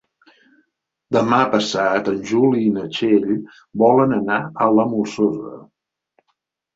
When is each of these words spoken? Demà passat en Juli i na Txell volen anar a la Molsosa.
Demà 1.15 1.41
passat 1.55 2.07
en 2.11 2.15
Juli 2.31 2.61
i 2.67 2.71
na 2.77 2.85
Txell 2.95 3.27
volen 3.81 4.15
anar 4.17 4.39
a 4.67 4.71
la 4.79 4.87
Molsosa. 4.95 5.53